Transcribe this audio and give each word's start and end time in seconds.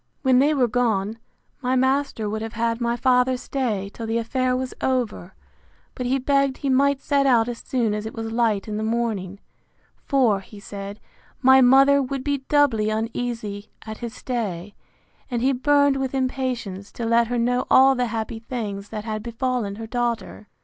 When 0.23 0.39
they 0.39 0.55
were 0.55 0.67
gone, 0.67 1.19
my 1.61 1.75
master 1.75 2.27
would 2.27 2.41
have 2.41 2.53
had 2.53 2.81
my 2.81 2.95
father 2.97 3.37
stay 3.37 3.91
till 3.93 4.07
the 4.07 4.17
affair 4.17 4.57
was 4.57 4.73
over; 4.81 5.35
but 5.93 6.07
he 6.07 6.17
begged 6.17 6.57
he 6.57 6.71
might 6.71 7.03
set 7.03 7.27
out 7.27 7.47
as 7.47 7.59
soon 7.59 7.93
as 7.93 8.07
it 8.07 8.15
was 8.15 8.31
light 8.31 8.67
in 8.67 8.77
the 8.77 8.81
morning; 8.83 9.39
for, 10.03 10.39
he 10.39 10.59
said, 10.59 10.99
my 11.43 11.61
mother 11.61 12.01
would 12.01 12.23
be 12.23 12.39
doubly 12.49 12.89
uneasy 12.89 13.69
at 13.85 13.99
his 13.99 14.15
stay; 14.15 14.73
and 15.29 15.43
he 15.43 15.53
burned 15.53 15.97
with 15.97 16.15
impatience 16.15 16.91
to 16.93 17.05
let 17.05 17.27
her 17.27 17.37
know 17.37 17.67
all 17.69 17.93
the 17.93 18.07
happy 18.07 18.39
things 18.39 18.89
that 18.89 19.05
had 19.05 19.21
befallen 19.21 19.75
her 19.75 19.85
daughter. 19.85 20.47